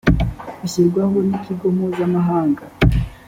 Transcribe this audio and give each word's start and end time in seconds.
bishyirwaho 0.61 1.17
n 1.27 1.29
ikigo 1.37 1.65
mpuzamahanga 1.75 2.63